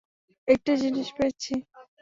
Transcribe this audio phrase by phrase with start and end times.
[0.47, 1.53] একই জিনিস পেয়েছি।